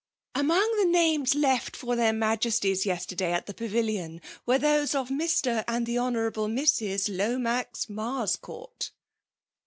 [0.33, 5.63] 'Among the names left for their MiQcsties yesterday at the Pavilion, were those of Bfr.
[5.67, 6.15] and the Hon^
[6.59, 7.15] Mrs.
[7.15, 8.89] Lomax Marscourt.